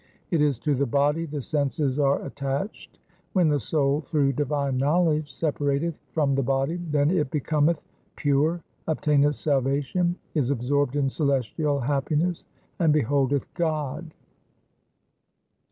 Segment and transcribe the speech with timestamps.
[0.31, 2.97] It is to the body the senses are attached.
[3.33, 7.79] When the soul through divine knowledge separateth from the body, then it becometh
[8.15, 12.47] pure, obtaineth salvation, is ab sorbed in celestial happiness,
[12.79, 14.11] and beholdeth God.